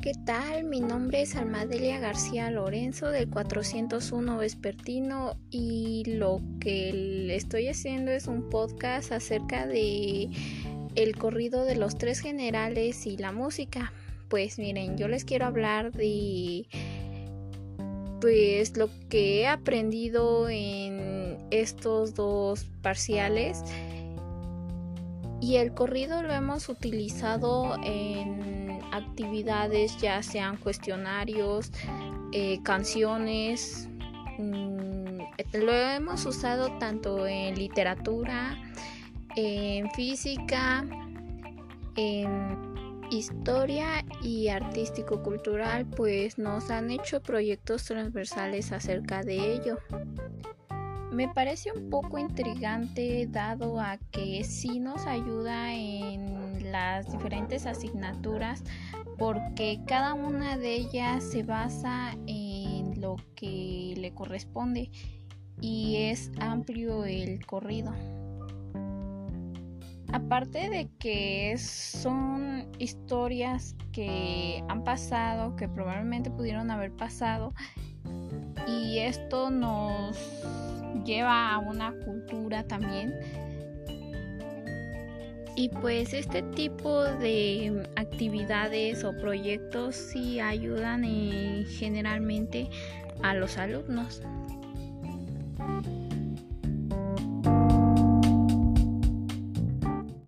[0.00, 0.64] ¿qué tal?
[0.64, 8.26] Mi nombre es Almadelia García Lorenzo del 401 Vespertino y lo que estoy haciendo es
[8.26, 10.30] un podcast acerca de
[10.96, 13.92] el corrido de los tres generales y la música.
[14.28, 16.66] Pues miren, yo les quiero hablar de
[18.20, 23.62] pues lo que he aprendido en estos dos parciales
[25.40, 28.63] y el corrido lo hemos utilizado en
[28.96, 31.70] actividades ya sean cuestionarios,
[32.32, 33.88] eh, canciones,
[34.38, 35.04] mm,
[35.54, 38.56] lo hemos usado tanto en literatura,
[39.36, 40.84] en física,
[41.96, 42.74] en
[43.10, 49.78] historia y artístico cultural, pues nos han hecho proyectos transversales acerca de ello.
[51.14, 58.64] Me parece un poco intrigante dado a que sí nos ayuda en las diferentes asignaturas
[59.16, 64.90] porque cada una de ellas se basa en lo que le corresponde
[65.60, 67.92] y es amplio el corrido.
[70.12, 77.54] Aparte de que son historias que han pasado, que probablemente pudieron haber pasado,
[78.66, 80.16] y esto nos
[81.04, 83.14] lleva a una cultura también.
[85.56, 92.68] Y pues este tipo de actividades o proyectos sí ayudan eh, generalmente
[93.22, 94.20] a los alumnos.